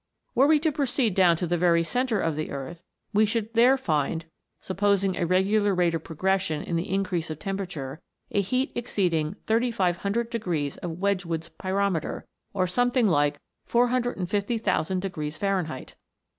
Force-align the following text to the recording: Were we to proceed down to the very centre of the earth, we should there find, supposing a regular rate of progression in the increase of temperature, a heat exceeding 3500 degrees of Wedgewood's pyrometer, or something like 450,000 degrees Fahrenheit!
Were 0.33 0.47
we 0.47 0.57
to 0.61 0.71
proceed 0.71 1.13
down 1.13 1.35
to 1.35 1.45
the 1.45 1.59
very 1.59 1.83
centre 1.83 2.19
of 2.19 2.35
the 2.35 2.49
earth, 2.49 2.81
we 3.13 3.23
should 3.23 3.53
there 3.53 3.77
find, 3.77 4.25
supposing 4.59 5.15
a 5.15 5.27
regular 5.27 5.75
rate 5.75 5.93
of 5.93 6.03
progression 6.03 6.63
in 6.63 6.75
the 6.75 6.91
increase 6.91 7.29
of 7.29 7.37
temperature, 7.37 8.01
a 8.31 8.41
heat 8.41 8.71
exceeding 8.73 9.35
3500 9.45 10.31
degrees 10.31 10.77
of 10.77 10.97
Wedgewood's 10.97 11.49
pyrometer, 11.49 12.23
or 12.51 12.65
something 12.65 13.07
like 13.07 13.39
450,000 13.67 14.99
degrees 15.03 15.37
Fahrenheit! 15.37 15.93